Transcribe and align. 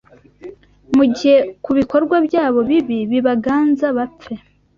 Mugihe 0.95 1.37
kubikorwa 1.65 2.15
byabo 2.27 2.59
bibi 2.69 2.97
bibaganza 3.11 3.85
bapfe 3.97 4.33